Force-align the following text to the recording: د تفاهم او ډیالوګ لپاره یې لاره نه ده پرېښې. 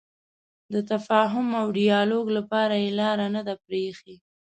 د 0.73 0.75
تفاهم 0.91 1.47
او 1.61 1.67
ډیالوګ 1.77 2.25
لپاره 2.37 2.75
یې 2.83 2.89
لاره 2.99 3.27
نه 3.35 3.41
ده 3.47 3.53
پرېښې. 3.65 4.15